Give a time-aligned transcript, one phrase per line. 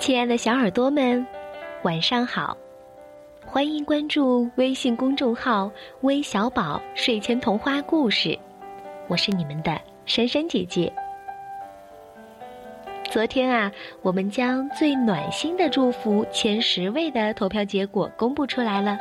[0.00, 1.24] 亲爱的小耳朵们，
[1.82, 2.56] 晚上好！
[3.44, 5.70] 欢迎关注微信公众号
[6.00, 8.36] “微小宝睡前童话故事”，
[9.08, 10.90] 我是你们的珊珊姐姐。
[13.10, 13.70] 昨天啊，
[14.00, 18.98] 我们将最暖心的祝福前十位的投票结果公布出来了，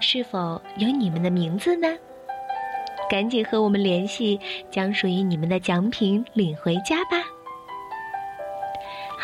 [0.00, 1.86] 是否有你们的名字呢？
[3.10, 7.22] 赶紧和我们联系，将属于你们的奖品领回家吧！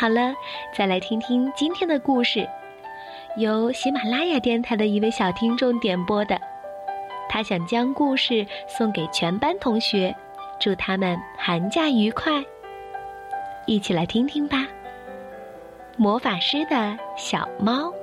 [0.01, 0.33] 好了，
[0.75, 2.49] 再来听听今天的故事，
[3.37, 6.41] 由喜马拉雅电台的一位小听众点播的。
[7.29, 10.15] 他想将故事送给全班同学，
[10.59, 12.43] 祝他们寒假愉快。
[13.67, 14.65] 一起来听听吧。
[15.97, 17.93] 魔法师的小猫。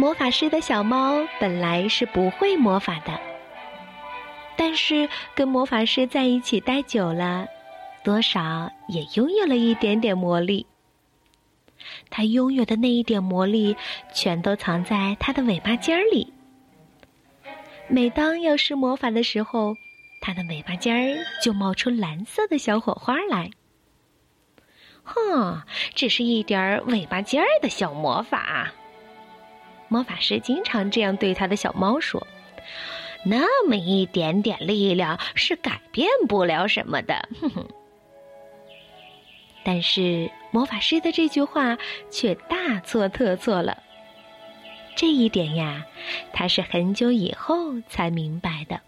[0.00, 3.25] 魔法师的小猫本来是不会魔法的。
[4.76, 7.48] 是跟魔法师在一起待久了，
[8.04, 10.66] 多少也拥有了一点点魔力。
[12.10, 13.76] 他拥有的那一点魔力，
[14.12, 16.32] 全都藏在他的尾巴尖儿里。
[17.88, 19.76] 每当要施魔法的时候，
[20.20, 23.50] 他的尾巴尖儿就冒出蓝色的小火花来。
[25.04, 25.62] 哼，
[25.94, 28.72] 只是一点儿尾巴尖儿的小魔法。
[29.88, 32.26] 魔法师经常这样对他的小猫说。
[33.28, 37.66] 那么一点点力量是改变不了什么的，哼哼。
[39.64, 41.76] 但是魔法师的这句话
[42.08, 43.82] 却大错特错了。
[44.94, 45.84] 这一点呀，
[46.32, 48.80] 他是很久以后才明白的。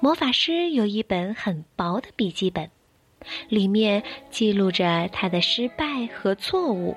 [0.00, 2.70] 魔法师有一本很薄的笔记本，
[3.48, 6.96] 里面记录着他的失败和错误。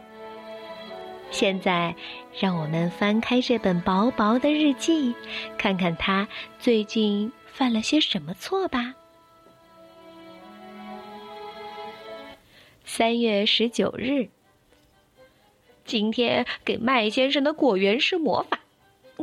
[1.32, 1.96] 现在，
[2.40, 5.16] 让我们翻开这本薄薄的日记，
[5.58, 6.28] 看看他
[6.60, 8.94] 最近犯了些什么错吧。
[12.84, 14.28] 三月十九日，
[15.86, 18.60] 今天给麦先生的果园施魔法，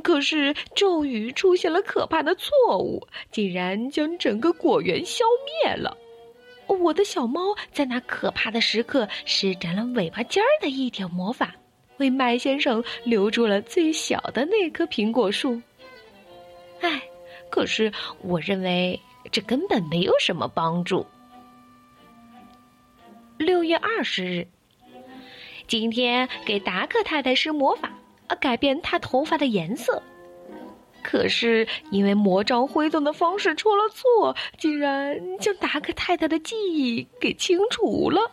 [0.02, 5.24] 可是咒语出现了可怕的错误，竟然将整个果园消
[5.62, 5.96] 灭了。
[6.66, 11.54] 我的小猫在那可怕的时刻施展了尾巴尖儿的一点魔法。
[11.98, 15.60] 为麦先生留住了最小的那棵苹果树。
[16.80, 17.02] 唉，
[17.50, 17.92] 可是
[18.22, 18.98] 我认为
[19.30, 21.04] 这根本没有什么帮助。
[23.36, 24.46] 六月二十日，
[25.66, 27.92] 今天给达克太太施魔法，
[28.26, 30.02] 啊，改变她头发的颜色。
[31.02, 38.30] 可是因为魔杖挥动的方式出了错，竟然将达克太太的记忆给清除了。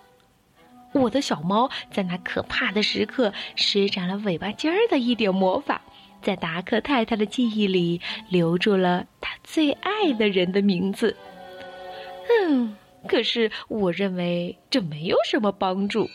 [0.96, 5.82] 我的小猫在那可怕的时刻施展了尾巴尖儿的一点魔法，
[6.22, 11.18] 在达克太太的记忆里留住了她最爱的人的名字。
[12.30, 12.78] 嗯，
[13.10, 16.10] 可是我认为这没有什么帮助。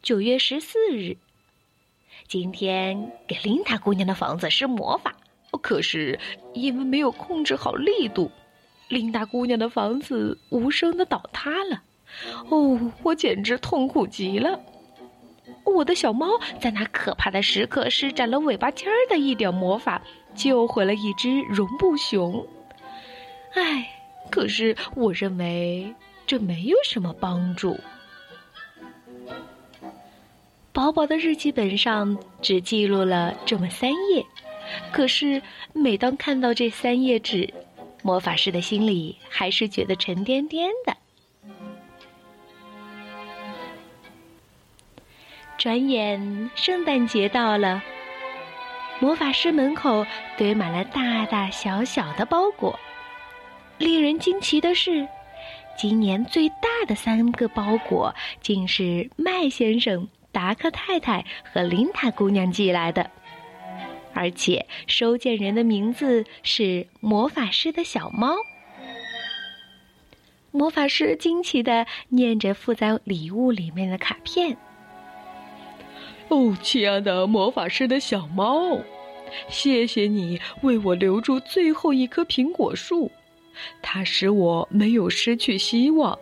[0.00, 1.18] 九月十四日，
[2.26, 5.14] 今天给琳达姑娘的房子施魔法，
[5.60, 6.18] 可是
[6.54, 8.32] 因为没有控制好力度，
[8.88, 11.82] 琳达姑娘的房子无声的倒塌了。
[12.48, 14.60] 哦，我简直痛苦极了！
[15.64, 16.26] 我的小猫
[16.60, 20.02] 在那可怕的时刻施展了尾巴尖儿的一点魔法，
[20.34, 22.46] 救回了一只绒布熊。
[23.54, 23.88] 唉，
[24.30, 25.94] 可是我认为
[26.26, 27.78] 这没有什么帮助。
[30.72, 34.24] 薄薄的日记本上只记录了这么三页，
[34.92, 35.42] 可是
[35.72, 37.52] 每当看到这三页纸，
[38.02, 40.96] 魔法师的心里还是觉得沉甸甸的。
[45.58, 47.82] 转眼圣诞节到了，
[49.00, 52.78] 魔法师门口堆满了大大小小的包裹。
[53.76, 55.06] 令人惊奇的是，
[55.76, 63.10] 今年最大的三个包裹竟是麦先生、达克太太和琳塔姑娘寄来的，
[64.14, 68.36] 而且收件人的名字是魔法师的小猫。
[70.52, 74.56] 魔法师惊奇的念着附在礼物里面的卡片。
[76.28, 78.78] 哦，亲爱的魔法师的小猫，
[79.48, 83.10] 谢谢你为我留住最后一棵苹果树，
[83.80, 86.18] 它使我没有失去希望。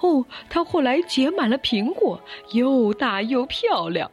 [0.00, 2.20] 哦，它后来结满了苹果，
[2.52, 4.10] 又大又漂亮。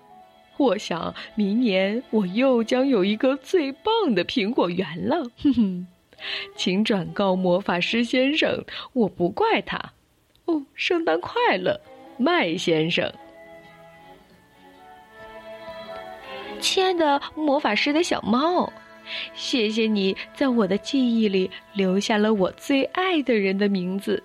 [0.57, 5.24] 我想明年我又将有一个最棒的苹果园了。
[5.42, 5.88] 哼哼，
[6.56, 8.63] 请转告魔法师先生，
[8.94, 9.92] 我不怪他。
[10.45, 11.81] 哦，圣诞快乐，
[12.18, 13.12] 麦先生。
[16.63, 18.71] 亲爱的魔法师的小猫，
[19.36, 24.24] 谢谢你在我的记忆里留下了我最爱的人的名字。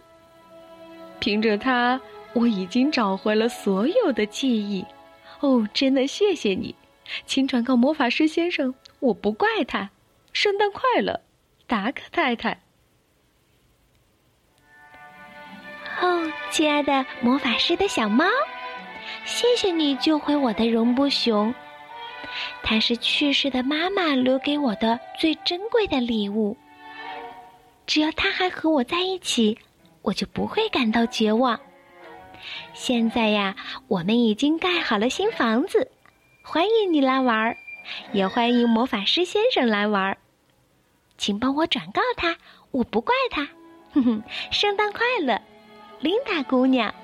[1.18, 2.00] 凭着它，
[2.34, 4.84] 我已经找回了所有的记忆。
[5.40, 6.72] 哦，真的谢谢你，
[7.26, 9.90] 请转告魔法师先生，我不怪他。
[10.32, 11.20] 圣诞快乐，
[11.66, 12.60] 达克太太。
[16.00, 18.24] 哦，亲爱的魔法师的小猫，
[19.24, 21.52] 谢谢你救回我的绒布熊。
[22.62, 26.56] 它是去世的妈妈留给我的最珍贵的礼物。
[27.86, 29.58] 只要它还和我在一起，
[30.02, 31.58] 我就不会感到绝望。
[32.74, 33.56] 现在呀，
[33.88, 35.90] 我们已经盖好了新房子，
[36.42, 37.56] 欢迎你来玩儿，
[38.12, 40.18] 也欢迎魔法师先生来玩儿。
[41.16, 42.36] 请帮我转告他，
[42.70, 43.48] 我不怪他。
[43.92, 45.40] 哼哼，圣诞快乐，
[46.00, 46.94] 琳达姑娘。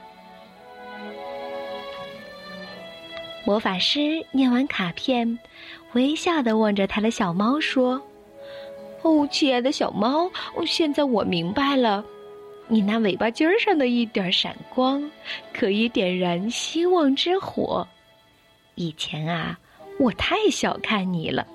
[3.45, 5.39] 魔法师念完卡片，
[5.93, 8.01] 微笑的望着他的小猫说
[9.03, 10.31] ：“哦，亲爱的小猫，
[10.67, 12.03] 现在我明白了，
[12.69, 15.11] 你那尾巴尖儿上的一点闪光，
[15.53, 17.87] 可以点燃希望之火。
[18.77, 19.59] 以前啊，
[19.99, 21.47] 我太小看你了。”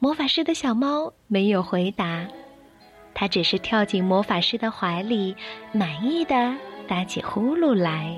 [0.00, 2.26] 魔法师的小猫没有回答，
[3.14, 5.36] 它只是跳进魔法师的怀里，
[5.72, 6.52] 满意的
[6.88, 8.16] 打起呼噜来。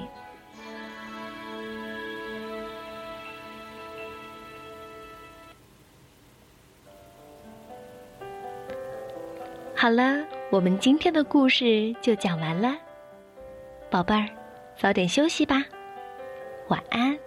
[9.82, 12.73] 好了，我们今天的故事就讲完了，
[13.90, 14.29] 宝贝儿，
[14.76, 15.61] 早点休息吧，
[16.69, 17.19] 晚安。